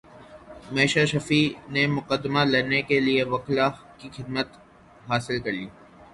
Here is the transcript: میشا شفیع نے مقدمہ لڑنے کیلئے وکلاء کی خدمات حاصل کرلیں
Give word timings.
میشا 0.75 1.03
شفیع 1.11 1.45
نے 1.73 1.83
مقدمہ 1.97 2.41
لڑنے 2.51 2.79
کیلئے 2.87 3.23
وکلاء 3.33 3.71
کی 3.99 4.07
خدمات 4.15 4.49
حاصل 5.09 5.37
کرلیں 5.43 5.71